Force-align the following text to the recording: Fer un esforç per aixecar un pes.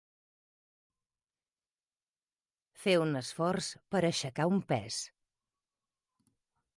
Fer 2.85 2.95
un 3.03 3.13
esforç 3.21 3.69
per 3.95 4.03
aixecar 4.09 4.49
un 4.55 4.61
pes. 4.73 5.01